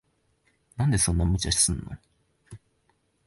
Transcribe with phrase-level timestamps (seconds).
[0.77, 1.91] なんでそんな無茶すんの。